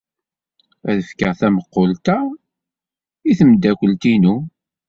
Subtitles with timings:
[0.89, 2.17] Ad fkeɣ tameqqunt-a
[3.29, 4.35] i tmeddakelt-inu.